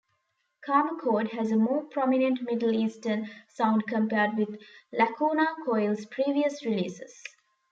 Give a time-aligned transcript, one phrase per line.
[0.65, 4.59] "Karmacode" has a more prominent Middle-Eastern sound compared with
[4.91, 7.21] Lacuna Coil's previous releases.